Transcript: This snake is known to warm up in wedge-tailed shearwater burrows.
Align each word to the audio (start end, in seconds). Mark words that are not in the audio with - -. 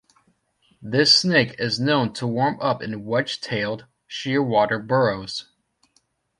This 0.81 1.15
snake 1.15 1.53
is 1.59 1.79
known 1.79 2.11
to 2.13 2.25
warm 2.25 2.59
up 2.59 2.81
in 2.81 3.05
wedge-tailed 3.05 3.85
shearwater 4.07 4.79
burrows. 4.79 5.45